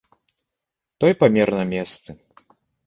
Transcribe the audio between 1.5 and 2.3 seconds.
на месцы.